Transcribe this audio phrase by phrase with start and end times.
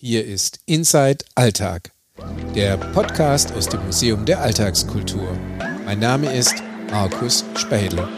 [0.00, 1.90] Hier ist Inside Alltag,
[2.54, 5.36] der Podcast aus dem Museum der Alltagskultur.
[5.84, 6.54] Mein Name ist
[6.88, 8.08] Markus Speidel.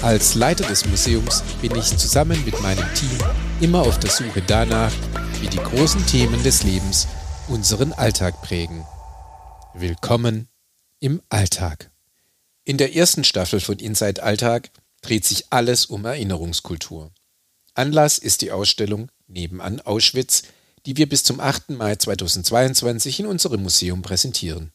[0.00, 3.18] Als Leiter des Museums bin ich zusammen mit meinem Team
[3.60, 4.94] immer auf der Suche danach,
[5.42, 7.06] wie die großen Themen des Lebens
[7.48, 8.86] unseren Alltag prägen.
[9.74, 10.48] Willkommen
[11.00, 11.90] im Alltag.
[12.64, 14.70] In der ersten Staffel von Inside Alltag
[15.02, 17.10] dreht sich alles um Erinnerungskultur.
[17.74, 20.44] Anlass ist die Ausstellung Nebenan Auschwitz,
[20.86, 21.70] die wir bis zum 8.
[21.70, 24.72] Mai 2022 in unserem Museum präsentieren.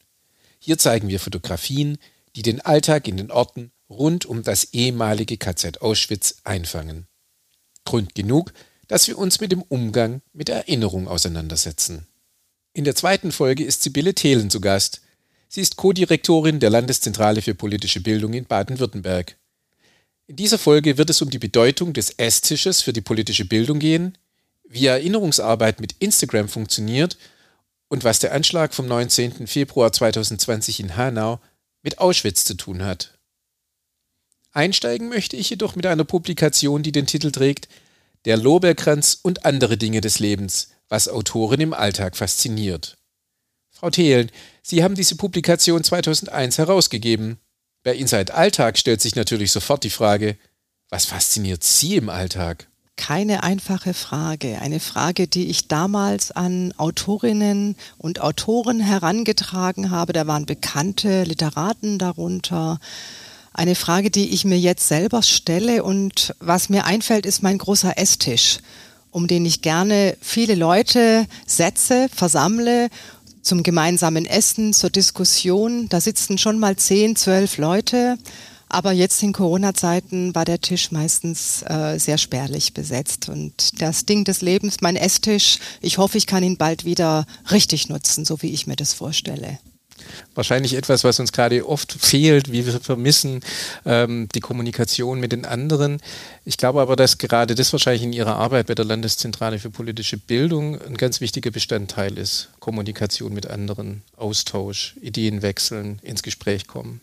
[0.59, 1.97] Hier zeigen wir Fotografien,
[2.35, 7.07] die den Alltag in den Orten rund um das ehemalige KZ Auschwitz einfangen.
[7.85, 8.53] Grund genug,
[8.87, 12.07] dass wir uns mit dem Umgang mit Erinnerung auseinandersetzen.
[12.73, 15.01] In der zweiten Folge ist Sibylle Thelen zu Gast.
[15.49, 19.37] Sie ist Co-Direktorin der Landeszentrale für politische Bildung in Baden-Württemberg.
[20.27, 24.17] In dieser Folge wird es um die Bedeutung des Esstisches für die politische Bildung gehen,
[24.69, 27.17] wie Erinnerungsarbeit mit Instagram funktioniert
[27.87, 29.47] und was der Anschlag vom 19.
[29.47, 31.39] Februar 2020 in Hanau
[31.83, 33.17] mit Auschwitz zu tun hat.
[34.51, 37.67] Einsteigen möchte ich jedoch mit einer Publikation, die den Titel trägt
[38.25, 42.97] Der Lorbeerkranz und andere Dinge des Lebens, was Autoren im Alltag fasziniert.
[43.69, 44.31] Frau Thelen,
[44.63, 47.37] Sie haben diese Publikation 2001 herausgegeben.
[47.83, 50.37] Bei Inside Alltag stellt sich natürlich sofort die Frage,
[50.89, 52.67] was fasziniert Sie im Alltag?
[52.97, 54.59] Keine einfache Frage.
[54.59, 60.11] Eine Frage, die ich damals an Autorinnen und Autoren herangetragen habe.
[60.11, 62.79] Da waren bekannte Literaten darunter.
[63.53, 67.97] Eine Frage, die ich mir jetzt selber stelle und was mir einfällt, ist mein großer
[67.97, 68.59] Esstisch,
[69.11, 72.89] um den ich gerne viele Leute setze, versammle
[73.41, 75.87] zum gemeinsamen Essen, zur Diskussion.
[75.89, 78.17] Da sitzen schon mal zehn, zwölf Leute
[78.69, 83.29] aber jetzt in Corona-Zeiten war der Tisch meistens äh, sehr spärlich besetzt.
[83.29, 87.89] Und das Ding des Lebens, mein Esstisch, ich hoffe, ich kann ihn bald wieder richtig
[87.89, 89.59] nutzen, so wie ich mir das vorstelle
[90.35, 93.41] wahrscheinlich etwas, was uns gerade oft fehlt, wie wir vermissen
[93.85, 95.99] ähm, die Kommunikation mit den anderen.
[96.45, 100.17] Ich glaube aber, dass gerade das wahrscheinlich in Ihrer Arbeit bei der Landeszentrale für politische
[100.17, 102.49] Bildung ein ganz wichtiger Bestandteil ist.
[102.59, 107.01] Kommunikation mit anderen, Austausch, Ideen wechseln, ins Gespräch kommen.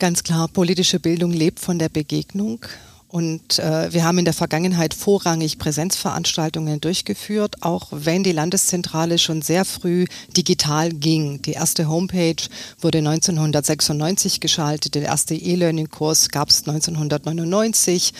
[0.00, 2.64] Ganz klar, politische Bildung lebt von der Begegnung.
[3.08, 9.42] Und äh, wir haben in der Vergangenheit vorrangig Präsenzveranstaltungen durchgeführt, auch wenn die Landeszentrale schon
[9.42, 11.42] sehr früh digital ging.
[11.42, 12.42] Die erste Homepage
[12.80, 18.14] wurde 1996 geschaltet, der erste E-Learning-Kurs gab es 1999.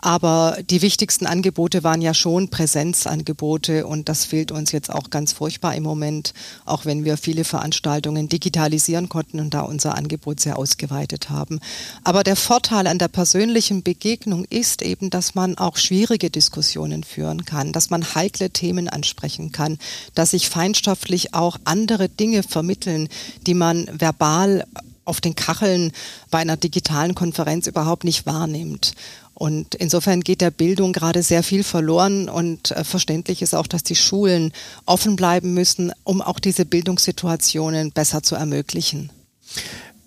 [0.00, 5.32] Aber die wichtigsten Angebote waren ja schon Präsenzangebote und das fehlt uns jetzt auch ganz
[5.32, 6.34] furchtbar im Moment,
[6.64, 11.60] auch wenn wir viele Veranstaltungen digitalisieren konnten und da unser Angebot sehr ausgeweitet haben.
[12.04, 17.44] Aber der Vorteil an der persönlichen Begegnung ist eben, dass man auch schwierige Diskussionen führen
[17.44, 19.78] kann, dass man heikle Themen ansprechen kann,
[20.14, 23.08] dass sich feindschaftlich auch andere Dinge vermitteln,
[23.46, 24.64] die man verbal
[25.06, 25.92] auf den Kacheln
[26.30, 28.94] bei einer digitalen Konferenz überhaupt nicht wahrnimmt.
[29.38, 33.82] Und insofern geht der Bildung gerade sehr viel verloren und äh, verständlich ist auch, dass
[33.82, 34.50] die Schulen
[34.86, 39.10] offen bleiben müssen, um auch diese Bildungssituationen besser zu ermöglichen.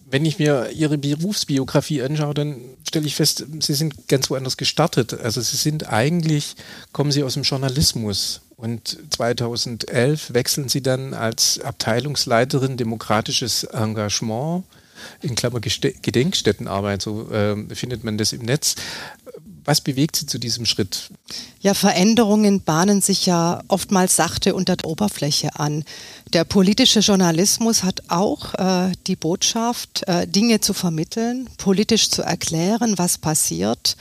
[0.10, 2.58] Wenn ich mir Ihre Berufsbiografie anschaue, dann
[2.88, 5.14] stelle ich fest, Sie sind ganz woanders gestartet.
[5.14, 6.56] Also Sie sind eigentlich,
[6.92, 8.42] kommen Sie aus dem Journalismus.
[8.56, 14.64] Und 2011 wechseln Sie dann als Abteilungsleiterin demokratisches Engagement
[15.22, 18.76] in Klammer Gedenkstättenarbeit, so äh, findet man das im Netz.
[19.66, 21.12] Was bewegt Sie zu diesem Schritt?
[21.60, 25.84] Ja, Veränderungen bahnen sich ja oftmals sachte unter der Oberfläche an.
[26.34, 32.98] Der politische Journalismus hat auch äh, die Botschaft, äh, Dinge zu vermitteln, politisch zu erklären,
[32.98, 33.96] was passiert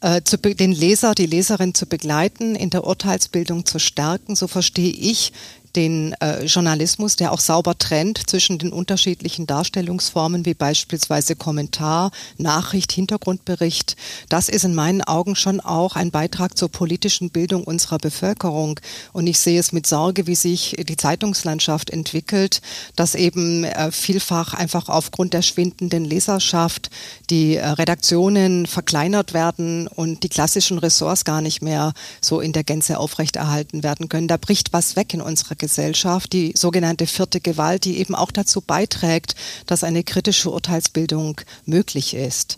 [0.00, 4.36] äh, zu den Leser, die Leserin zu begleiten, in der Urteilsbildung zu stärken.
[4.36, 5.32] So verstehe ich
[5.76, 12.92] den äh, Journalismus, der auch sauber trennt zwischen den unterschiedlichen Darstellungsformen, wie beispielsweise Kommentar, Nachricht,
[12.92, 13.96] Hintergrundbericht.
[14.28, 18.80] Das ist in meinen Augen schon auch ein Beitrag zur politischen Bildung unserer Bevölkerung.
[19.12, 22.60] Und ich sehe es mit Sorge, wie sich die Zeitungslandschaft entwickelt,
[22.96, 26.90] dass eben äh, vielfach einfach aufgrund der schwindenden Leserschaft
[27.30, 32.64] die äh, Redaktionen verkleinert werden und die klassischen Ressorts gar nicht mehr so in der
[32.64, 34.28] Gänze aufrechterhalten werden können.
[34.28, 38.60] Da bricht was weg in unserer Gesellschaft, die sogenannte vierte Gewalt, die eben auch dazu
[38.60, 39.36] beiträgt,
[39.66, 42.56] dass eine kritische Urteilsbildung möglich ist.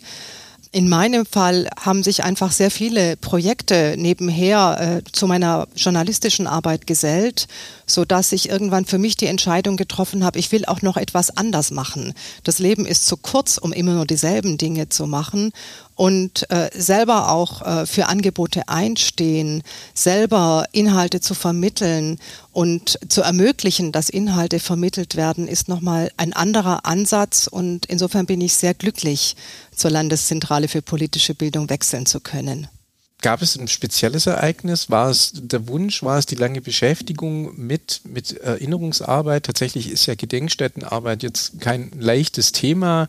[0.75, 6.87] In meinem Fall haben sich einfach sehr viele Projekte nebenher äh, zu meiner journalistischen Arbeit
[6.87, 7.47] gesellt,
[7.85, 11.37] so dass ich irgendwann für mich die Entscheidung getroffen habe, ich will auch noch etwas
[11.37, 12.15] anders machen.
[12.43, 15.51] Das Leben ist zu kurz, um immer nur dieselben Dinge zu machen
[15.95, 19.63] und äh, selber auch äh, für Angebote einstehen,
[19.93, 22.19] selber Inhalte zu vermitteln
[22.51, 28.41] und zu ermöglichen, dass Inhalte vermittelt werden, ist nochmal ein anderer Ansatz und insofern bin
[28.41, 29.35] ich sehr glücklich,
[29.75, 32.67] zur Landeszentrale für politische Bildung wechseln zu können.
[33.23, 34.89] Gab es ein spezielles Ereignis?
[34.89, 39.45] War es der Wunsch, war es die lange Beschäftigung mit, mit Erinnerungsarbeit?
[39.45, 43.07] Tatsächlich ist ja Gedenkstättenarbeit jetzt kein leichtes Thema.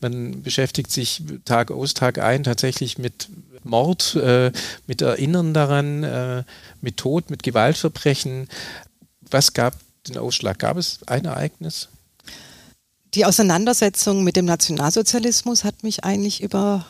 [0.00, 3.28] Man beschäftigt sich Tag aus, Tag ein tatsächlich mit
[3.62, 4.50] Mord, äh,
[4.86, 6.42] mit Erinnern daran, äh,
[6.80, 8.48] mit Tod, mit Gewaltverbrechen.
[9.30, 9.74] Was gab
[10.08, 10.58] den Ausschlag?
[10.58, 11.90] Gab es ein Ereignis?
[13.12, 16.86] Die Auseinandersetzung mit dem Nationalsozialismus hat mich eigentlich über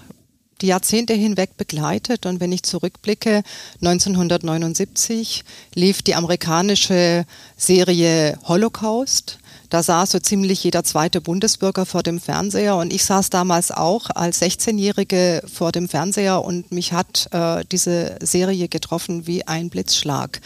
[0.61, 2.27] die Jahrzehnte hinweg begleitet.
[2.27, 3.43] Und wenn ich zurückblicke,
[3.81, 7.25] 1979 lief die amerikanische
[7.57, 9.39] Serie Holocaust.
[9.71, 14.11] Da saß so ziemlich jeder zweite Bundesbürger vor dem Fernseher und ich saß damals auch
[14.11, 20.41] als 16-Jährige vor dem Fernseher und mich hat äh, diese Serie getroffen wie ein Blitzschlag.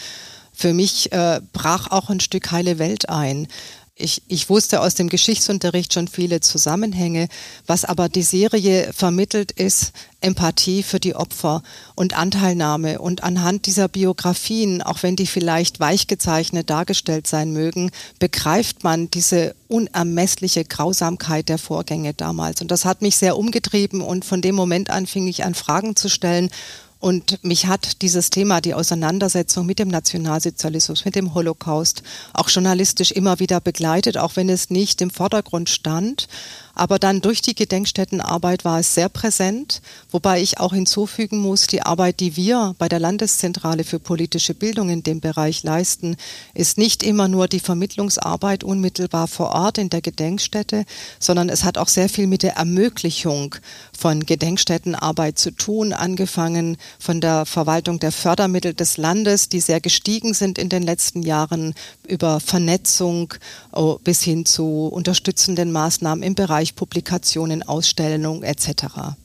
[0.52, 3.48] Für mich äh, brach auch ein Stück heile Welt ein.
[3.96, 7.28] Ich, ich wusste aus dem Geschichtsunterricht schon viele Zusammenhänge.
[7.68, 11.62] Was aber die Serie vermittelt, ist Empathie für die Opfer
[11.94, 12.98] und Anteilnahme.
[12.98, 19.10] Und anhand dieser Biografien, auch wenn die vielleicht weich gezeichnet dargestellt sein mögen, begreift man
[19.10, 22.60] diese unermessliche Grausamkeit der Vorgänge damals.
[22.60, 25.94] Und das hat mich sehr umgetrieben und von dem Moment an fing ich an, Fragen
[25.94, 26.50] zu stellen
[27.04, 32.02] und mich hat dieses Thema, die Auseinandersetzung mit dem Nationalsozialismus, mit dem Holocaust,
[32.32, 36.28] auch journalistisch immer wieder begleitet, auch wenn es nicht im Vordergrund stand.
[36.74, 39.80] Aber dann durch die Gedenkstättenarbeit war es sehr präsent,
[40.10, 44.88] wobei ich auch hinzufügen muss, die Arbeit, die wir bei der Landeszentrale für politische Bildung
[44.88, 46.16] in dem Bereich leisten,
[46.52, 50.84] ist nicht immer nur die Vermittlungsarbeit unmittelbar vor Ort in der Gedenkstätte,
[51.20, 53.54] sondern es hat auch sehr viel mit der Ermöglichung
[53.96, 60.34] von Gedenkstättenarbeit zu tun, angefangen von der Verwaltung der Fördermittel des Landes, die sehr gestiegen
[60.34, 61.74] sind in den letzten Jahren,
[62.06, 63.34] über Vernetzung
[63.72, 69.16] oh, bis hin zu unterstützenden Maßnahmen im Bereich Bereich Publikationen, Ausstellungen etc.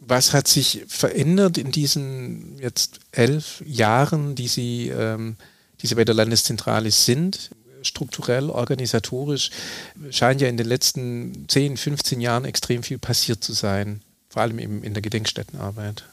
[0.00, 5.36] Was hat sich verändert in diesen jetzt elf Jahren, die Sie, ähm,
[5.80, 7.50] die Sie bei der Landeszentrale sind?
[7.82, 9.50] strukturell, organisatorisch
[10.08, 14.00] scheint ja in den letzten 10, 15 Jahren extrem viel passiert zu sein,
[14.30, 16.04] vor allem eben in der Gedenkstättenarbeit.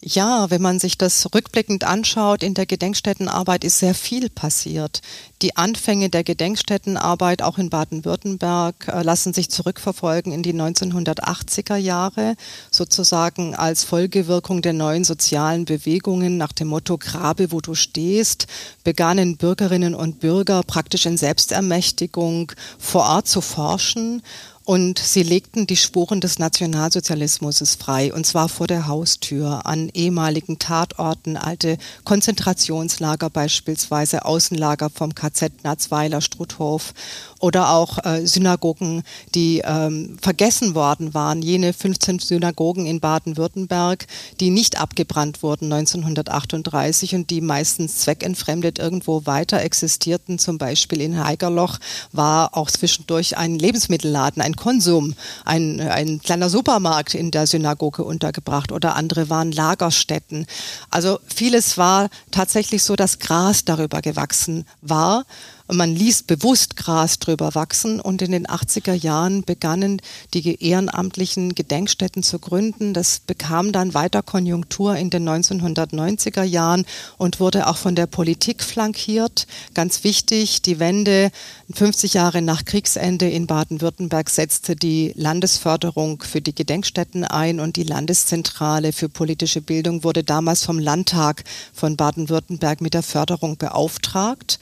[0.00, 5.02] Ja, wenn man sich das rückblickend anschaut, in der Gedenkstättenarbeit ist sehr viel passiert.
[5.42, 12.36] Die Anfänge der Gedenkstättenarbeit auch in Baden-Württemberg äh, lassen sich zurückverfolgen in die 1980er Jahre,
[12.70, 18.46] sozusagen als Folgewirkung der neuen sozialen Bewegungen nach dem Motto Grabe, wo du stehst,
[18.84, 24.22] begannen Bürgerinnen und Bürger praktisch in Selbstermächtigung vor Ort zu forschen
[24.68, 30.58] und sie legten die Spuren des Nationalsozialismus frei, und zwar vor der Haustür, an ehemaligen
[30.58, 36.92] Tatorten, alte Konzentrationslager beispielsweise, Außenlager vom KZ Natzweiler, Struthof
[37.40, 39.02] oder auch äh, Synagogen,
[39.34, 44.06] die ähm, vergessen worden waren, jene 15 Synagogen in Baden-Württemberg,
[44.40, 50.38] die nicht abgebrannt wurden 1938 und die meistens zweckentfremdet irgendwo weiter existierten.
[50.38, 51.78] Zum Beispiel in Heigerloch
[52.12, 55.14] war auch zwischendurch ein Lebensmittelladen, ein Konsum,
[55.44, 60.46] ein, ein kleiner Supermarkt in der Synagoge untergebracht oder andere waren Lagerstätten.
[60.90, 65.24] Also vieles war tatsächlich so, dass Gras darüber gewachsen war
[65.70, 70.00] man ließ bewusst Gras drüber wachsen und in den 80er Jahren begannen
[70.32, 72.94] die ehrenamtlichen Gedenkstätten zu gründen.
[72.94, 76.86] Das bekam dann weiter Konjunktur in den 1990er Jahren
[77.18, 79.46] und wurde auch von der Politik flankiert.
[79.74, 81.30] Ganz wichtig, die Wende
[81.72, 87.82] 50 Jahre nach Kriegsende in Baden-Württemberg setzte die Landesförderung für die Gedenkstätten ein und die
[87.82, 91.44] Landeszentrale für politische Bildung wurde damals vom Landtag
[91.74, 94.58] von Baden-Württemberg mit der Förderung beauftragt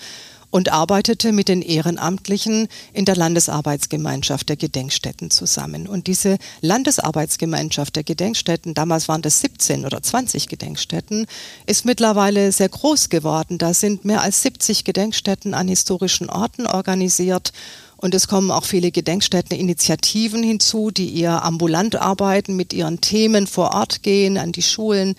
[0.56, 5.86] und arbeitete mit den Ehrenamtlichen in der Landesarbeitsgemeinschaft der Gedenkstätten zusammen.
[5.86, 11.26] Und diese Landesarbeitsgemeinschaft der Gedenkstätten, damals waren das 17 oder 20 Gedenkstätten,
[11.66, 13.58] ist mittlerweile sehr groß geworden.
[13.58, 17.52] Da sind mehr als 70 Gedenkstätten an historischen Orten organisiert.
[17.98, 23.74] Und es kommen auch viele Gedenkstätten-Initiativen hinzu, die eher ambulant arbeiten, mit ihren Themen vor
[23.74, 25.16] Ort gehen, an die Schulen.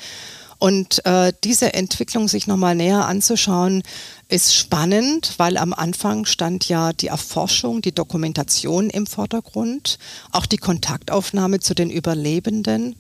[0.59, 3.83] Und äh, diese Entwicklung sich nochmal näher anzuschauen,
[4.27, 9.99] ist spannend, weil am Anfang stand ja die Erforschung, die Dokumentation im Vordergrund,
[10.31, 12.95] auch die Kontaktaufnahme zu den Überlebenden,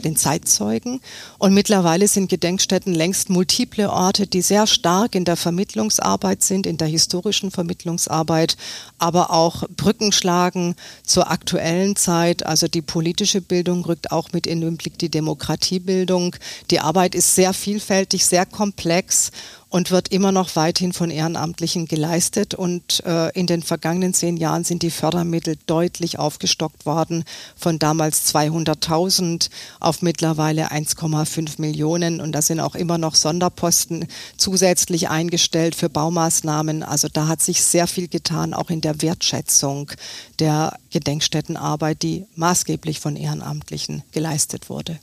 [0.00, 1.00] den Zeitzeugen.
[1.38, 6.78] Und mittlerweile sind Gedenkstätten längst multiple Orte, die sehr stark in der Vermittlungsarbeit sind, in
[6.78, 8.56] der historischen Vermittlungsarbeit,
[8.98, 12.46] aber auch Brücken schlagen zur aktuellen Zeit.
[12.46, 16.36] Also die politische Bildung rückt auch mit in den Blick die Demokratiebildung.
[16.70, 19.30] Die Arbeit ist sehr vielfältig, sehr komplex
[19.72, 22.54] und wird immer noch weithin von Ehrenamtlichen geleistet.
[22.54, 27.24] Und äh, in den vergangenen zehn Jahren sind die Fördermittel deutlich aufgestockt worden,
[27.56, 29.48] von damals 200.000
[29.80, 32.20] auf mittlerweile 1,5 Millionen.
[32.20, 36.82] Und da sind auch immer noch Sonderposten zusätzlich eingestellt für Baumaßnahmen.
[36.82, 39.90] Also da hat sich sehr viel getan, auch in der Wertschätzung
[40.38, 44.98] der Gedenkstättenarbeit, die maßgeblich von Ehrenamtlichen geleistet wurde.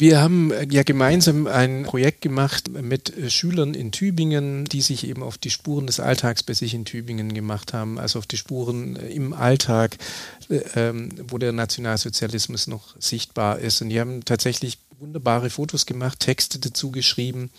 [0.00, 5.06] Wir haben äh, ja gemeinsam ein Projekt gemacht mit äh, Schülern in Tübingen, die sich
[5.06, 8.38] eben auf die Spuren des Alltags bei sich in Tübingen gemacht haben, also auf die
[8.38, 9.98] Spuren äh, im Alltag,
[10.74, 13.82] ähm, wo der Nationalsozialismus noch sichtbar ist.
[13.82, 17.50] Und die haben tatsächlich wunderbare Fotos gemacht, Texte dazu geschrieben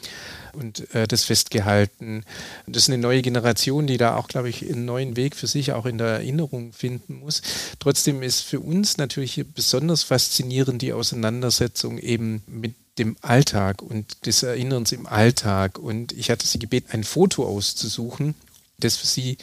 [0.54, 2.24] und äh, das festgehalten.
[2.68, 5.74] Das ist eine neue Generation, die da auch, glaube ich, einen neuen Weg für sich
[5.74, 7.42] auch in der Erinnerung finden muss.
[7.80, 14.44] Trotzdem ist für uns natürlich besonders faszinierend die Auseinandersetzung eben mit dem Alltag und des
[14.44, 15.80] Erinnerns im Alltag.
[15.80, 18.36] Und ich hatte sie gebeten, ein Foto auszusuchen,
[18.80, 19.38] das für sie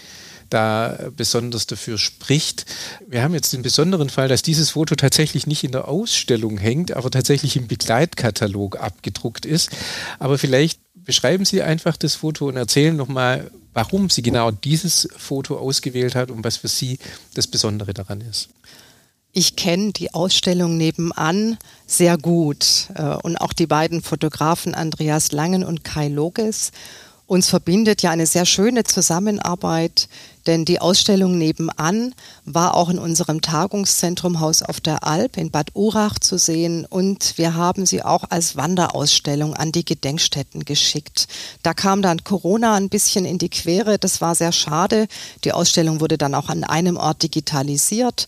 [0.51, 2.67] da besonders dafür spricht.
[3.07, 6.93] Wir haben jetzt den besonderen Fall, dass dieses Foto tatsächlich nicht in der Ausstellung hängt,
[6.93, 9.71] aber tatsächlich im Begleitkatalog abgedruckt ist.
[10.19, 15.57] Aber vielleicht beschreiben Sie einfach das Foto und erzählen nochmal, warum Sie genau dieses Foto
[15.57, 16.99] ausgewählt hat und was für Sie
[17.35, 18.49] das Besondere daran ist.
[19.33, 25.65] Ich kenne die Ausstellung nebenan sehr gut äh, und auch die beiden Fotografen Andreas Langen
[25.65, 26.73] und Kai Loges.
[27.27, 30.09] Uns verbindet ja eine sehr schöne Zusammenarbeit,
[30.49, 32.15] denn die Ausstellung nebenan
[32.47, 37.37] war auch in unserem Tagungszentrum Haus auf der Alp in Bad Urach zu sehen und
[37.37, 41.29] wir haben sie auch als Wanderausstellung an die Gedenkstätten geschickt.
[41.63, 45.07] Da kam dann Corona ein bisschen in die Quere, das war sehr schade.
[45.45, 48.27] Die Ausstellung wurde dann auch an einem Ort digitalisiert.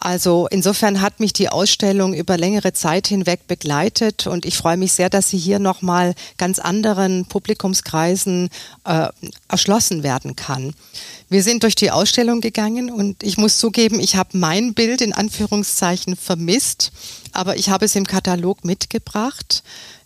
[0.00, 4.92] Also insofern hat mich die Ausstellung über längere Zeit hinweg begleitet und ich freue mich
[4.92, 8.48] sehr, dass sie hier nochmal ganz anderen Publikumskreisen
[8.84, 9.08] äh,
[9.48, 10.74] erschlossen werden kann.
[11.28, 15.12] Wir sind durch die Ausstellung gegangen und ich muss zugeben, ich habe mein Bild in
[15.12, 16.92] Anführungszeichen vermisst,
[17.32, 19.64] aber ich habe es im Katalog mitgebracht.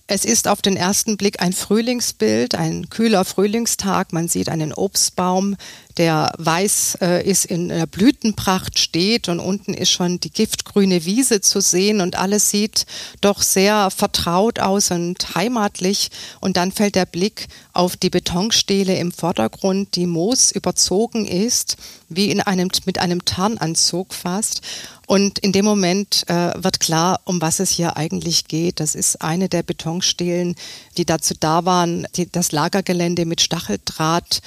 [0.08, 4.12] Es ist auf den ersten Blick ein Frühlingsbild, ein kühler Frühlingstag.
[4.12, 5.56] Man sieht einen Obstbaum,
[5.99, 11.40] der weiß äh, ist in der Blütenpracht steht und unten ist schon die giftgrüne Wiese
[11.40, 12.87] zu sehen und alles sieht
[13.20, 19.12] doch sehr vertraut aus und heimatlich und dann fällt der Blick auf die Betonstele im
[19.12, 21.76] Vordergrund, die Moos überzogen ist,
[22.08, 24.62] wie in einem mit einem Tarnanzug fast
[25.06, 28.80] und in dem Moment äh, wird klar, um was es hier eigentlich geht.
[28.80, 30.54] Das ist eine der Betonstelen,
[30.96, 34.40] die dazu da waren, die, das Lagergelände mit Stacheldraht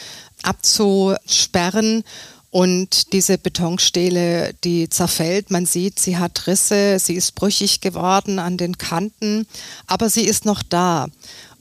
[0.45, 2.03] abzusperren.
[2.51, 8.55] Und diese Betonstele, die zerfällt, man sieht, sie hat Risse, sie ist brüchig geworden an
[8.55, 9.45] den Kanten,
[9.87, 11.07] aber sie ist noch da.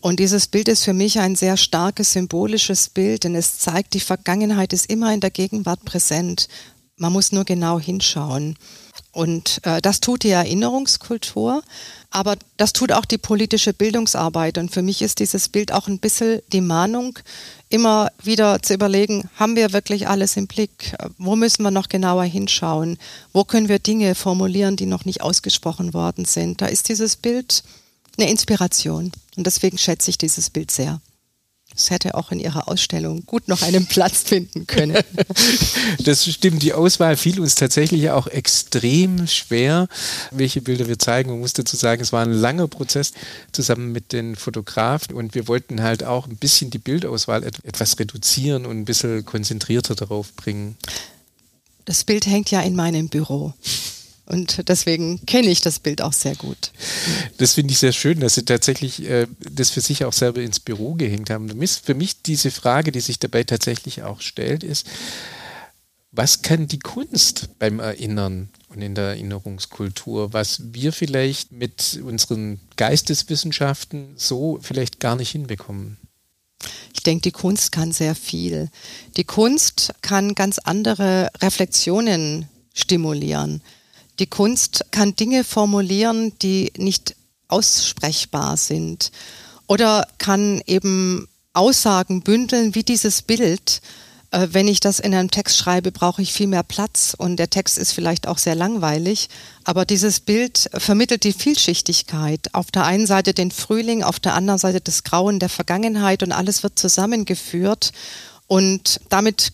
[0.01, 4.01] Und dieses Bild ist für mich ein sehr starkes symbolisches Bild, denn es zeigt, die
[4.01, 6.47] Vergangenheit ist immer in der Gegenwart präsent.
[6.97, 8.57] Man muss nur genau hinschauen.
[9.13, 11.63] Und äh, das tut die Erinnerungskultur,
[12.11, 14.59] aber das tut auch die politische Bildungsarbeit.
[14.59, 17.19] Und für mich ist dieses Bild auch ein bisschen die Mahnung,
[17.75, 20.95] immer wieder zu überlegen, haben wir wirklich alles im Blick?
[21.19, 22.99] Wo müssen wir noch genauer hinschauen?
[23.33, 26.61] Wo können wir Dinge formulieren, die noch nicht ausgesprochen worden sind?
[26.61, 27.65] Da ist dieses Bild
[28.17, 29.11] eine Inspiration.
[29.37, 31.01] Und deswegen schätze ich dieses Bild sehr.
[31.77, 34.97] Es hätte auch in Ihrer Ausstellung gut noch einen Platz finden können.
[36.05, 36.63] das stimmt.
[36.63, 39.89] Die Auswahl fiel uns tatsächlich auch extrem schwer,
[40.31, 41.31] welche Bilder wir zeigen.
[41.31, 43.13] Man muss dazu sagen, es war ein langer Prozess
[43.51, 48.67] zusammen mit den Fotografen und wir wollten halt auch ein bisschen die Bildauswahl etwas reduzieren
[48.67, 50.77] und ein bisschen konzentrierter darauf bringen.
[51.87, 53.53] Das Bild hängt ja in meinem Büro.
[54.27, 56.73] Und deswegen kenne ich das Bild auch sehr gut.
[57.37, 60.61] Das finde ich sehr schön, dass Sie tatsächlich äh, das für sich auch selber ins
[60.61, 61.51] Büro gehängt haben.
[61.67, 64.87] Für mich diese Frage, die sich dabei tatsächlich auch stellt, ist,
[66.11, 72.61] was kann die Kunst beim Erinnern und in der Erinnerungskultur, was wir vielleicht mit unseren
[72.77, 75.99] Geisteswissenschaften so vielleicht gar nicht hinbekommen?
[76.95, 78.71] Ich denke, die Kunst kann sehr viel.
[79.17, 83.61] Die Kunst kann ganz andere Reflexionen stimulieren.
[84.19, 87.17] Die Kunst kann Dinge formulieren, die nicht
[87.49, 89.11] aussprechbar sind
[89.67, 93.81] oder kann eben Aussagen bündeln wie dieses Bild,
[94.35, 97.51] äh, wenn ich das in einem Text schreibe, brauche ich viel mehr Platz und der
[97.51, 99.29] Text ist vielleicht auch sehr langweilig.
[99.63, 102.53] Aber dieses Bild vermittelt die Vielschichtigkeit.
[102.53, 106.33] Auf der einen Seite den Frühling, auf der anderen Seite das Grauen der Vergangenheit und
[106.33, 107.93] alles wird zusammengeführt.
[108.49, 109.53] Und damit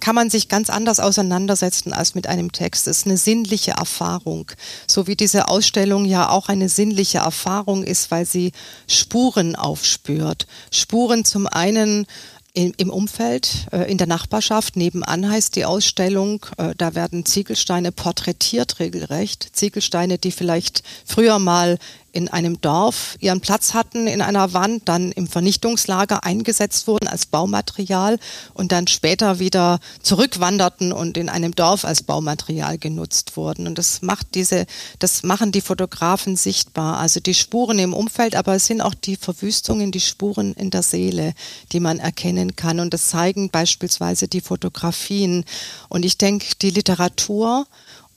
[0.00, 2.86] kann man sich ganz anders auseinandersetzen als mit einem Text.
[2.86, 4.50] Es ist eine sinnliche Erfahrung.
[4.86, 8.52] So wie diese Ausstellung ja auch eine sinnliche Erfahrung ist, weil sie
[8.86, 10.46] Spuren aufspürt.
[10.70, 12.06] Spuren zum einen
[12.54, 14.76] im Umfeld, äh, in der Nachbarschaft.
[14.76, 19.50] Nebenan heißt die Ausstellung, äh, da werden Ziegelsteine porträtiert regelrecht.
[19.52, 21.78] Ziegelsteine, die vielleicht früher mal
[22.12, 27.26] in einem Dorf ihren Platz hatten in einer Wand, dann im Vernichtungslager eingesetzt wurden als
[27.26, 28.18] Baumaterial
[28.54, 33.66] und dann später wieder zurückwanderten und in einem Dorf als Baumaterial genutzt wurden.
[33.66, 34.66] Und das macht diese,
[34.98, 36.98] das machen die Fotografen sichtbar.
[36.98, 40.82] Also die Spuren im Umfeld, aber es sind auch die Verwüstungen, die Spuren in der
[40.82, 41.34] Seele,
[41.72, 42.80] die man erkennen kann.
[42.80, 45.44] Und das zeigen beispielsweise die Fotografien.
[45.88, 47.66] Und ich denke, die Literatur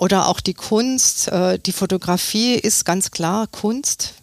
[0.02, 4.16] oder auch die Kunst, äh, die Fotografie ist ganz klar Kunst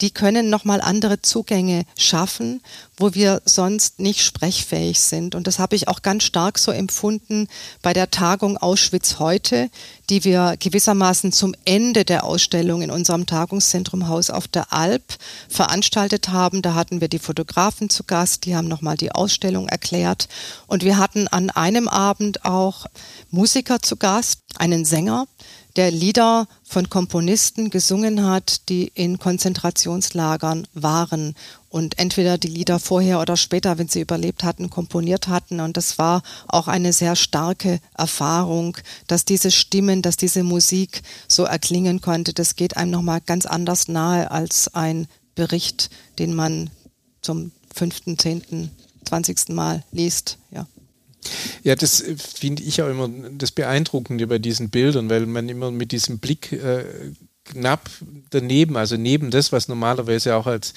[0.00, 2.60] die können nochmal andere Zugänge schaffen,
[2.96, 5.34] wo wir sonst nicht sprechfähig sind.
[5.34, 7.48] Und das habe ich auch ganz stark so empfunden
[7.82, 9.70] bei der Tagung Auschwitz heute,
[10.10, 15.16] die wir gewissermaßen zum Ende der Ausstellung in unserem Tagungszentrum Haus auf der Alp
[15.48, 16.62] veranstaltet haben.
[16.62, 20.28] Da hatten wir die Fotografen zu Gast, die haben nochmal die Ausstellung erklärt.
[20.66, 22.86] Und wir hatten an einem Abend auch
[23.30, 25.26] Musiker zu Gast, einen Sänger,
[25.76, 31.34] der Lieder von Komponisten gesungen hat, die in Konzentrationslagern waren
[31.68, 35.58] und entweder die Lieder vorher oder später, wenn sie überlebt hatten, komponiert hatten.
[35.58, 38.76] Und das war auch eine sehr starke Erfahrung,
[39.08, 42.32] dass diese Stimmen, dass diese Musik so erklingen konnte.
[42.32, 45.90] Das geht einem nochmal ganz anders nahe als ein Bericht,
[46.20, 46.70] den man
[47.20, 48.70] zum fünften, zehnten,
[49.04, 50.38] zwanzigsten Mal liest.
[50.52, 50.68] Ja.
[51.62, 55.70] Ja, das äh, finde ich auch immer das Beeindruckende bei diesen Bildern, weil man immer
[55.70, 56.84] mit diesem Blick äh,
[57.44, 57.90] knapp
[58.30, 60.74] daneben, also neben das, was normalerweise auch als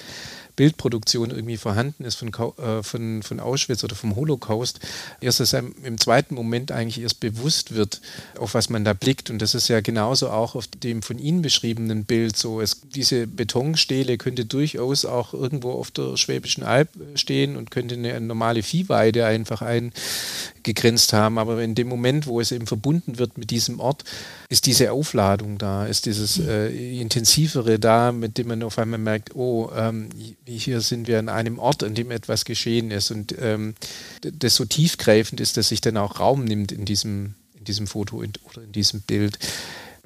[0.57, 4.79] Bildproduktion irgendwie vorhanden ist von, äh, von, von Auschwitz oder vom Holocaust,
[5.21, 8.01] erst dass einem im zweiten Moment eigentlich erst bewusst wird,
[8.37, 9.29] auf was man da blickt.
[9.29, 12.59] Und das ist ja genauso auch auf dem von Ihnen beschriebenen Bild so.
[12.59, 18.19] Es, diese Betonstele könnte durchaus auch irgendwo auf der Schwäbischen Alb stehen und könnte eine
[18.19, 21.37] normale Viehweide einfach eingegrenzt haben.
[21.37, 24.03] Aber in dem Moment, wo es eben verbunden wird mit diesem Ort,
[24.49, 29.35] ist diese Aufladung da, ist dieses äh, intensivere da, mit dem man auf einmal merkt,
[29.35, 30.09] oh, ähm,
[30.45, 33.75] hier sind wir an einem Ort, an dem etwas geschehen ist und ähm,
[34.21, 38.17] das so tiefgreifend ist, dass sich dann auch Raum nimmt in diesem, in diesem Foto
[38.17, 39.37] oder in diesem Bild.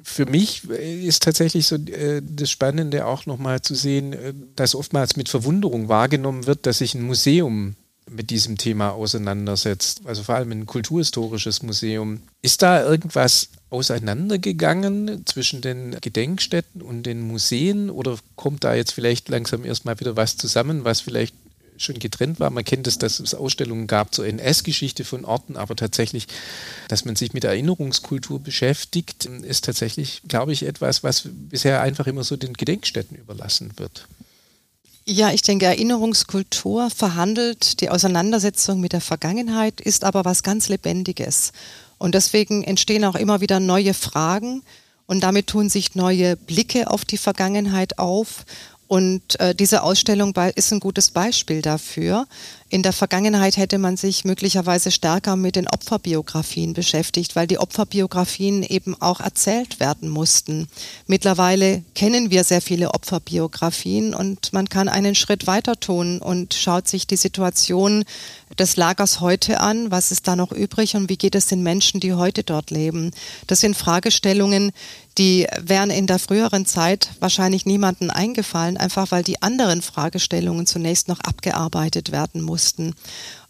[0.02, 5.14] Für mich ist tatsächlich so äh, das Spannende auch nochmal zu sehen, äh, dass oftmals
[5.14, 7.76] mit Verwunderung wahrgenommen wird, dass sich ein Museum
[8.10, 12.22] mit diesem Thema auseinandersetzt, also vor allem ein kulturhistorisches Museum.
[12.42, 19.28] Ist da irgendwas auseinandergegangen zwischen den Gedenkstätten und den Museen oder kommt da jetzt vielleicht
[19.28, 21.34] langsam erstmal wieder was zusammen, was vielleicht
[21.78, 22.50] schon getrennt war.
[22.50, 26.28] Man kennt es, dass es Ausstellungen gab zur NS-Geschichte von Orten, aber tatsächlich,
[26.88, 32.24] dass man sich mit Erinnerungskultur beschäftigt, ist tatsächlich, glaube ich, etwas, was bisher einfach immer
[32.24, 34.06] so den Gedenkstätten überlassen wird.
[35.04, 41.52] Ja, ich denke, Erinnerungskultur verhandelt die Auseinandersetzung mit der Vergangenheit, ist aber was ganz Lebendiges.
[42.02, 44.64] Und deswegen entstehen auch immer wieder neue Fragen
[45.06, 48.44] und damit tun sich neue Blicke auf die Vergangenheit auf.
[48.88, 52.26] Und äh, diese Ausstellung ist ein gutes Beispiel dafür.
[52.72, 58.62] In der Vergangenheit hätte man sich möglicherweise stärker mit den Opferbiografien beschäftigt, weil die Opferbiografien
[58.62, 60.68] eben auch erzählt werden mussten.
[61.06, 66.88] Mittlerweile kennen wir sehr viele Opferbiografien und man kann einen Schritt weiter tun und schaut
[66.88, 68.04] sich die Situation
[68.58, 72.00] des Lagers heute an, was ist da noch übrig und wie geht es den Menschen,
[72.00, 73.10] die heute dort leben.
[73.48, 74.72] Das sind Fragestellungen,
[75.18, 81.08] die wären in der früheren Zeit wahrscheinlich niemanden eingefallen, einfach weil die anderen Fragestellungen zunächst
[81.08, 82.61] noch abgearbeitet werden mussten.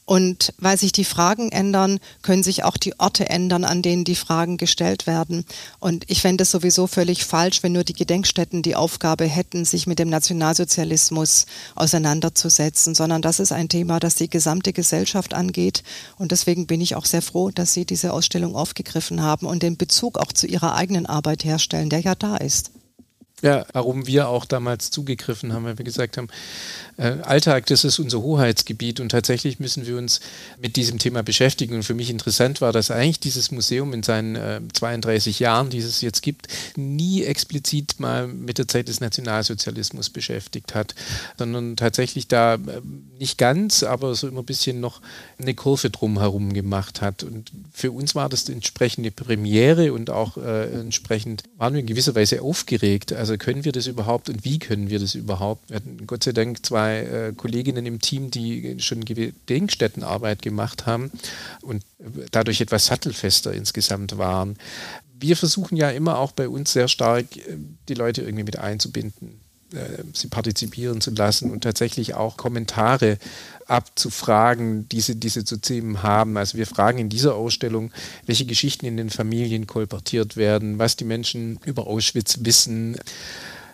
[0.05, 4.16] Und weil sich die Fragen ändern, können sich auch die Orte ändern, an denen die
[4.16, 5.44] Fragen gestellt werden.
[5.79, 9.87] Und ich fände es sowieso völlig falsch, wenn nur die Gedenkstätten die Aufgabe hätten, sich
[9.87, 11.46] mit dem Nationalsozialismus
[11.77, 15.85] auseinanderzusetzen, sondern das ist ein Thema, das die gesamte Gesellschaft angeht.
[16.18, 19.77] Und deswegen bin ich auch sehr froh, dass Sie diese Ausstellung aufgegriffen haben und den
[19.77, 22.72] Bezug auch zu Ihrer eigenen Arbeit herstellen, der ja da ist.
[23.42, 26.28] Ja, warum wir auch damals zugegriffen haben, weil wir gesagt haben,
[26.96, 30.20] äh, Alltag, das ist unser Hoheitsgebiet und tatsächlich müssen wir uns
[30.61, 31.74] mit diesem Thema beschäftigen.
[31.74, 35.78] Und für mich interessant war, dass eigentlich dieses Museum in seinen äh, 32 Jahren, die
[35.78, 40.94] es jetzt gibt, nie explizit mal mit der Zeit des Nationalsozialismus beschäftigt hat,
[41.37, 42.59] sondern tatsächlich da äh,
[43.18, 45.00] nicht ganz, aber so immer ein bisschen noch
[45.40, 47.24] eine Kurve drumherum gemacht hat.
[47.24, 52.14] Und für uns war das entsprechende Premiere und auch äh, entsprechend waren wir in gewisser
[52.14, 53.12] Weise aufgeregt.
[53.12, 55.71] Also können wir das überhaupt und wie können wir das überhaupt?
[55.71, 60.87] Wir hatten Gott sei Dank zwei zwei äh, Kolleginnen im Team, die schon Gedenkstättenarbeit gemacht
[60.87, 61.11] haben
[61.61, 61.85] und
[62.31, 64.57] dadurch etwas sattelfester insgesamt waren.
[65.21, 67.57] Wir versuchen ja immer auch bei uns sehr stark, äh,
[67.88, 69.40] die Leute irgendwie mit einzubinden
[69.73, 73.18] äh, sie partizipieren zu lassen und tatsächlich auch Kommentare
[73.72, 76.37] abzufragen, die sie, die sie zu Themen haben.
[76.37, 77.90] Also wir fragen in dieser Ausstellung,
[78.26, 82.98] welche Geschichten in den Familien kolportiert werden, was die Menschen über Auschwitz wissen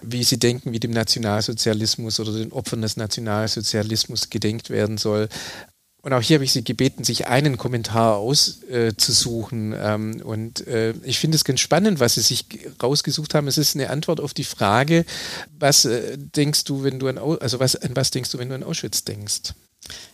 [0.00, 5.28] wie sie denken, wie dem Nationalsozialismus oder den Opfern des Nationalsozialismus gedenkt werden soll.
[6.02, 9.72] Und auch hier habe ich Sie gebeten, sich einen Kommentar auszusuchen.
[9.72, 12.46] Äh, ähm, und äh, ich finde es ganz spannend, was Sie sich
[12.80, 13.48] rausgesucht haben.
[13.48, 15.04] Es ist eine Antwort auf die Frage,
[15.58, 18.54] was äh, denkst du, wenn du an, also was, an was denkst du, wenn du
[18.54, 19.54] an Auschwitz denkst?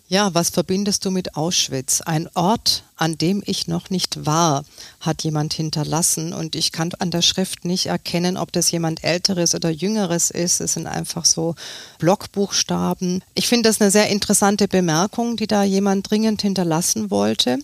[0.07, 2.03] Ja, was verbindest du mit Auschwitz?
[2.03, 4.67] Ein Ort, an dem ich noch nicht war,
[5.01, 9.55] hat jemand hinterlassen und ich kann an der Schrift nicht erkennen, ob das jemand älteres
[9.55, 10.61] oder jüngeres ist.
[10.61, 11.55] Es sind einfach so
[11.99, 13.25] Blockbuchstaben.
[13.35, 17.59] Ich finde das eine sehr interessante Bemerkung, die da jemand dringend hinterlassen wollte.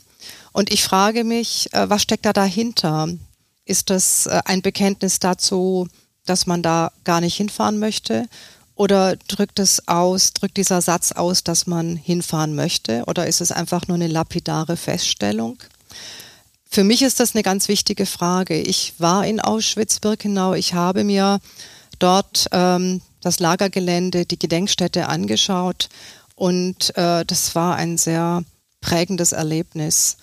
[0.52, 3.08] Und ich frage mich, äh, was steckt da dahinter?
[3.66, 5.88] Ist das äh, ein Bekenntnis dazu,
[6.24, 8.28] dass man da gar nicht hinfahren möchte?
[8.80, 13.04] Oder drückt es aus, drückt dieser Satz aus, dass man hinfahren möchte?
[13.08, 15.58] Oder ist es einfach nur eine lapidare Feststellung?
[16.64, 18.58] Für mich ist das eine ganz wichtige Frage.
[18.58, 20.54] Ich war in Auschwitz-Birkenau.
[20.54, 21.40] Ich habe mir
[21.98, 25.90] dort ähm, das Lagergelände, die Gedenkstätte angeschaut.
[26.34, 28.44] Und äh, das war ein sehr
[28.80, 30.16] prägendes Erlebnis.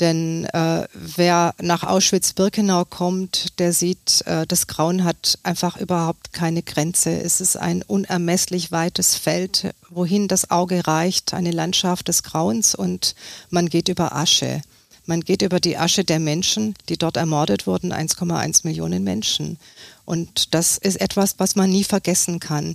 [0.00, 6.62] Denn äh, wer nach Auschwitz-Birkenau kommt, der sieht, äh, das Grauen hat einfach überhaupt keine
[6.62, 7.10] Grenze.
[7.10, 13.14] Es ist ein unermesslich weites Feld, wohin das Auge reicht, eine Landschaft des Grauens und
[13.50, 14.62] man geht über Asche.
[15.06, 19.58] Man geht über die Asche der Menschen, die dort ermordet wurden, 1,1 Millionen Menschen.
[20.06, 22.74] Und das ist etwas, was man nie vergessen kann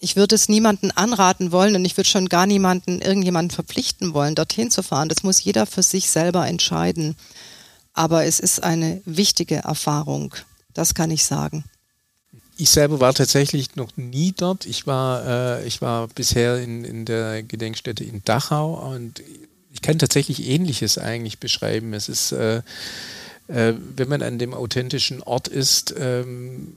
[0.00, 4.34] ich würde es niemanden anraten wollen und ich würde schon gar niemanden, irgendjemanden verpflichten wollen,
[4.34, 5.10] dorthin zu fahren.
[5.10, 7.16] Das muss jeder für sich selber entscheiden.
[7.92, 10.34] Aber es ist eine wichtige Erfahrung.
[10.72, 11.64] Das kann ich sagen.
[12.56, 14.64] Ich selber war tatsächlich noch nie dort.
[14.64, 19.22] Ich war, äh, ich war bisher in, in der Gedenkstätte in Dachau und
[19.72, 21.92] ich kann tatsächlich Ähnliches eigentlich beschreiben.
[21.92, 22.62] Es ist, äh,
[23.48, 26.76] äh, wenn man an dem authentischen Ort ist, ähm,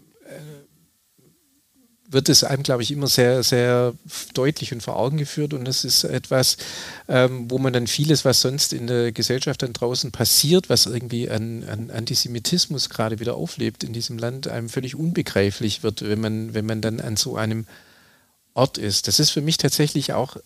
[2.14, 3.94] wird es einem, glaube ich, immer sehr, sehr
[4.34, 5.54] deutlich und vor Augen geführt.
[5.54, 6.58] Und das ist etwas,
[7.08, 11.30] ähm, wo man dann vieles, was sonst in der Gesellschaft dann draußen passiert, was irgendwie
[11.30, 16.54] an, an Antisemitismus gerade wieder auflebt in diesem Land, einem völlig unbegreiflich wird, wenn man,
[16.54, 17.66] wenn man dann an so einem
[18.54, 19.08] Ort ist.
[19.08, 20.38] Das ist für mich tatsächlich auch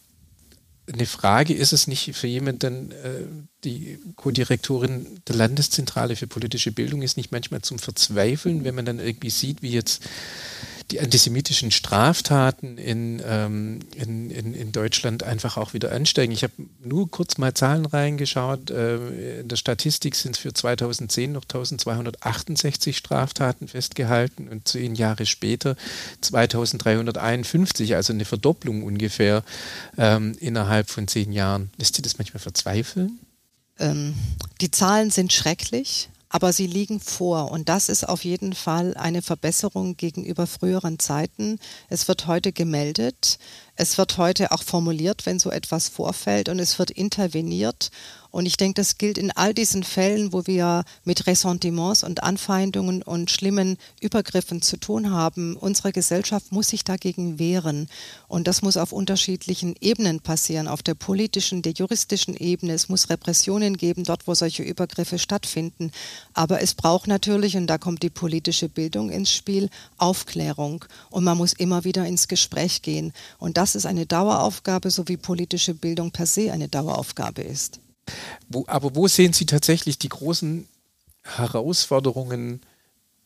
[0.92, 3.26] eine Frage, ist es nicht für jemanden, äh,
[3.64, 9.00] die Co-Direktorin der Landeszentrale für politische Bildung ist, nicht manchmal zum Verzweifeln, wenn man dann
[9.00, 10.04] irgendwie sieht, wie jetzt
[10.92, 16.32] die antisemitischen Straftaten in, ähm, in, in, in, Deutschland einfach auch wieder ansteigen.
[16.32, 18.72] Ich habe nur kurz mal Zahlen reingeschaut.
[18.72, 25.76] Äh, in der Statistik sind für 2010 noch 1268 Straftaten festgehalten und zehn Jahre später
[26.22, 29.44] 2351, also eine Verdopplung ungefähr
[29.98, 31.70] ähm, innerhalb von zehn Jahren.
[31.78, 33.20] Lässt Sie das manchmal verzweifeln?
[33.80, 34.16] Ähm,
[34.62, 39.22] die Zahlen sind schrecklich aber sie liegen vor und das ist auf jeden Fall eine
[39.22, 41.60] Verbesserung gegenüber früheren Zeiten.
[41.90, 43.40] Es wird heute gemeldet,
[43.78, 47.92] es wird heute auch formuliert, wenn so etwas vorfällt und es wird interveniert
[48.38, 53.02] und ich denke, das gilt in all diesen Fällen, wo wir mit Ressentiments und Anfeindungen
[53.02, 55.56] und schlimmen Übergriffen zu tun haben.
[55.56, 57.90] Unsere Gesellschaft muss sich dagegen wehren.
[58.28, 62.74] Und das muss auf unterschiedlichen Ebenen passieren, auf der politischen, der juristischen Ebene.
[62.74, 65.92] Es muss Repressionen geben, dort, wo solche Übergriffe stattfinden.
[66.34, 70.86] Aber es braucht natürlich, und da kommt die politische Bildung ins Spiel, Aufklärung.
[71.10, 73.14] Und man muss immer wieder ins Gespräch gehen.
[73.40, 77.80] Und das ist eine Daueraufgabe, so wie politische Bildung per se eine Daueraufgabe ist.
[78.48, 80.68] Wo, aber wo sehen Sie tatsächlich die großen
[81.24, 82.62] Herausforderungen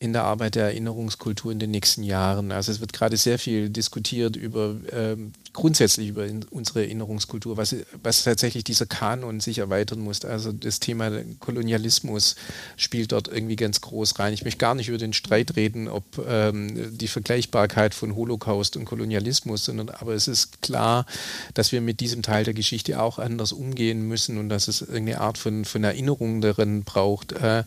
[0.02, 2.50] in der Arbeit der Erinnerungskultur in den nächsten Jahren?
[2.50, 8.24] Also es wird gerade sehr viel diskutiert über ähm, grundsätzlich über unsere Erinnerungskultur, was, was
[8.24, 10.24] tatsächlich dieser Kanon sich erweitern muss.
[10.24, 12.34] Also das Thema Kolonialismus
[12.76, 14.32] spielt dort irgendwie ganz groß rein.
[14.32, 18.86] Ich möchte gar nicht über den Streit reden, ob ähm, die Vergleichbarkeit von Holocaust und
[18.86, 21.06] Kolonialismus, sondern aber es ist klar,
[21.54, 25.20] dass wir mit diesem Teil der Geschichte auch anders umgehen müssen und dass es irgendeine
[25.20, 27.32] Art von, von Erinnerung darin braucht.
[27.32, 27.62] Äh,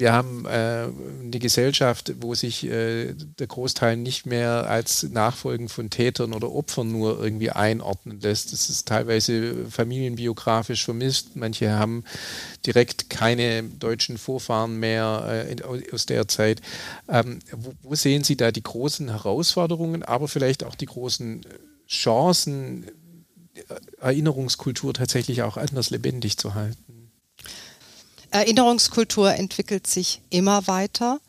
[0.00, 0.88] wir haben äh,
[1.22, 6.90] eine Gesellschaft, wo sich äh, der Großteil nicht mehr als Nachfolgen von Tätern oder Opfern
[6.90, 8.52] nur irgendwie einordnen lässt.
[8.52, 11.36] Das ist teilweise familienbiografisch vermisst.
[11.36, 12.04] Manche haben
[12.64, 16.62] direkt keine deutschen Vorfahren mehr äh, aus der Zeit.
[17.08, 21.42] Ähm, wo, wo, sehen Sie da die großen Herausforderungen, aber vielleicht auch die großen
[21.86, 22.86] Chancen,
[24.00, 26.89] Erinnerungskultur tatsächlich auch anders lebendig zu halten?
[28.30, 31.20] Erinnerungskultur entwickelt sich immer weiter.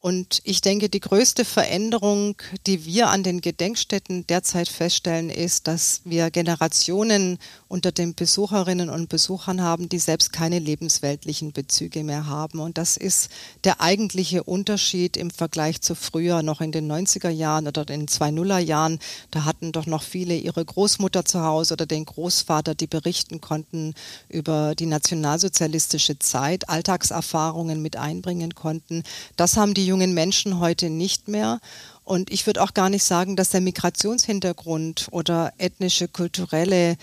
[0.00, 6.02] Und ich denke, die größte Veränderung, die wir an den Gedenkstätten derzeit feststellen, ist, dass
[6.04, 12.60] wir Generationen unter den Besucherinnen und Besuchern haben, die selbst keine lebensweltlichen Bezüge mehr haben.
[12.60, 13.30] Und das ist
[13.64, 18.58] der eigentliche Unterschied im Vergleich zu früher, noch in den 90er Jahren oder den 20er
[18.58, 18.98] Jahren.
[19.30, 23.94] Da hatten doch noch viele ihre Großmutter zu Hause oder den Großvater, die berichten konnten
[24.28, 29.02] über die nationalsozialistische Zeit, Alltagserfahrungen mit einbringen konnten.
[29.36, 31.60] Das haben die jungen Menschen heute nicht mehr.
[32.08, 36.96] Und ich würde auch gar nicht sagen, dass der Migrationshintergrund oder ethnische, kulturelle,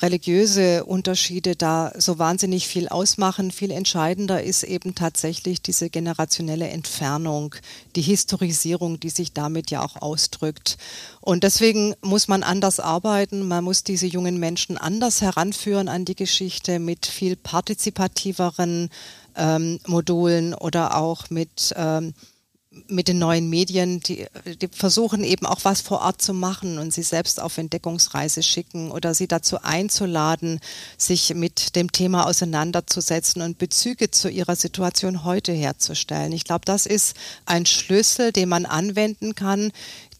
[0.00, 3.52] religiöse Unterschiede da so wahnsinnig viel ausmachen.
[3.52, 7.54] Viel entscheidender ist eben tatsächlich diese generationelle Entfernung,
[7.94, 10.76] die Historisierung, die sich damit ja auch ausdrückt.
[11.20, 13.46] Und deswegen muss man anders arbeiten.
[13.46, 18.90] Man muss diese jungen Menschen anders heranführen an die Geschichte mit viel partizipativeren
[19.36, 22.12] ähm, Modulen oder auch mit ähm,
[22.88, 24.26] mit den neuen Medien, die,
[24.60, 28.90] die, versuchen eben auch was vor Ort zu machen und sie selbst auf Entdeckungsreise schicken
[28.90, 30.60] oder sie dazu einzuladen,
[30.96, 36.32] sich mit dem Thema auseinanderzusetzen und Bezüge zu ihrer Situation heute herzustellen.
[36.32, 39.72] Ich glaube, das ist ein Schlüssel, den man anwenden kann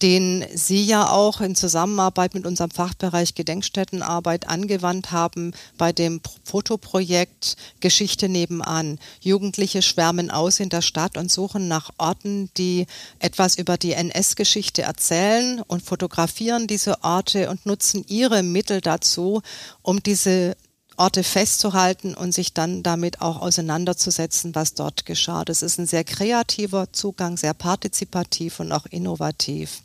[0.02, 7.56] den Sie ja auch in Zusammenarbeit mit unserem Fachbereich Gedenkstättenarbeit angewandt haben bei dem Fotoprojekt
[7.80, 8.98] Geschichte nebenan.
[9.20, 12.86] Jugendliche schwärmen aus in der Stadt und suchen nach Orten, die
[13.18, 19.42] etwas über die NS-Geschichte erzählen und fotografieren diese Orte und nutzen ihre Mittel dazu,
[19.82, 20.56] um diese
[20.98, 25.44] Orte festzuhalten und sich dann damit auch auseinanderzusetzen, was dort geschah.
[25.44, 29.82] Das ist ein sehr kreativer Zugang, sehr partizipativ und auch innovativ.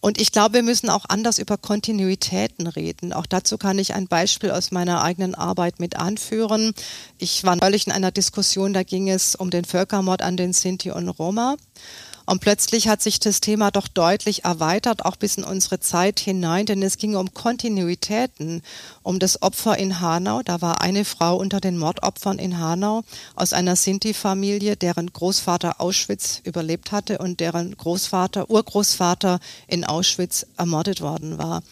[0.00, 3.12] Und ich glaube, wir müssen auch anders über Kontinuitäten reden.
[3.12, 6.74] Auch dazu kann ich ein Beispiel aus meiner eigenen Arbeit mit anführen.
[7.18, 10.90] Ich war neulich in einer Diskussion, da ging es um den Völkermord an den Sinti
[10.90, 11.56] und Roma.
[12.26, 16.66] Und plötzlich hat sich das Thema doch deutlich erweitert, auch bis in unsere Zeit hinein,
[16.66, 18.62] denn es ging um Kontinuitäten,
[19.04, 20.42] um das Opfer in Hanau.
[20.42, 23.04] Da war eine Frau unter den Mordopfern in Hanau
[23.36, 31.00] aus einer Sinti-Familie, deren Großvater Auschwitz überlebt hatte und deren Großvater, Urgroßvater in Auschwitz ermordet
[31.00, 31.62] worden war.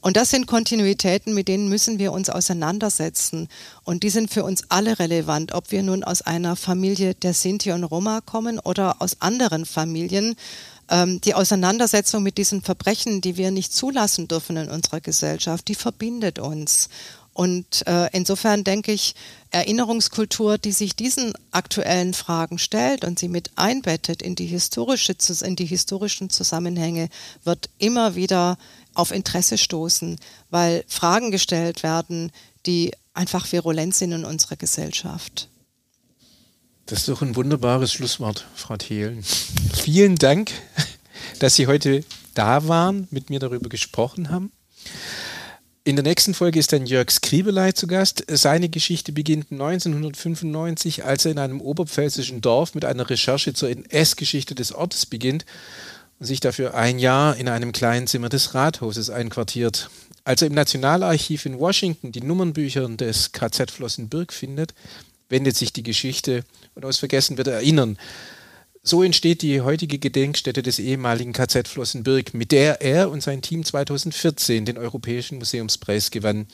[0.00, 3.48] Und das sind Kontinuitäten, mit denen müssen wir uns auseinandersetzen.
[3.82, 7.72] Und die sind für uns alle relevant, ob wir nun aus einer Familie der Sinti
[7.72, 10.36] und Roma kommen oder aus anderen Familien.
[10.88, 15.74] Ähm, die Auseinandersetzung mit diesen Verbrechen, die wir nicht zulassen dürfen in unserer Gesellschaft, die
[15.74, 16.88] verbindet uns.
[17.38, 19.14] Und äh, insofern denke ich,
[19.52, 25.54] Erinnerungskultur, die sich diesen aktuellen Fragen stellt und sie mit einbettet in die historische, in
[25.54, 27.08] die historischen Zusammenhänge,
[27.44, 28.58] wird immer wieder
[28.98, 30.18] auf Interesse stoßen,
[30.50, 32.32] weil Fragen gestellt werden,
[32.66, 35.48] die einfach virulent sind in unserer Gesellschaft.
[36.86, 39.22] Das ist doch ein wunderbares Schlusswort, Frau Thelen.
[39.74, 40.50] Vielen Dank,
[41.38, 42.02] dass Sie heute
[42.34, 44.50] da waren, mit mir darüber gesprochen haben.
[45.84, 48.24] In der nächsten Folge ist dann Jörg Skribelei zu Gast.
[48.28, 54.54] Seine Geschichte beginnt 1995, als er in einem oberpfälzischen Dorf mit einer Recherche zur NS-Geschichte
[54.54, 55.46] des Ortes beginnt
[56.20, 59.90] sich dafür ein Jahr in einem kleinen Zimmer des Rathauses einquartiert.
[60.24, 64.74] Als er im Nationalarchiv in Washington die Nummernbücher des KZ Flossenbürg findet,
[65.28, 67.98] wendet sich die Geschichte und aus Vergessen wird er erinnern.
[68.82, 73.64] So entsteht die heutige Gedenkstätte des ehemaligen KZ Flossenbürg, mit der er und sein Team
[73.64, 76.46] 2014 den Europäischen Museumspreis gewann.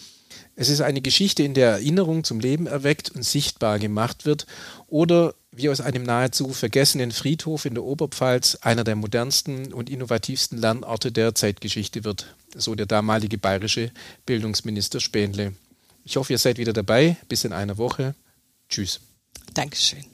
[0.57, 4.47] Es ist eine Geschichte, in der Erinnerung zum Leben erweckt und sichtbar gemacht wird
[4.87, 10.59] oder wie aus einem nahezu vergessenen Friedhof in der Oberpfalz einer der modernsten und innovativsten
[10.59, 13.91] Lernorte der Zeitgeschichte wird, so der damalige bayerische
[14.27, 15.55] Bildungsminister Spähnle.
[16.05, 17.17] Ich hoffe, ihr seid wieder dabei.
[17.29, 18.15] Bis in einer Woche.
[18.69, 19.01] Tschüss.
[19.55, 20.14] Dankeschön.